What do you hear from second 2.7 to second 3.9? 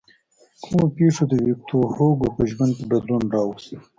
کې بدلون راوست.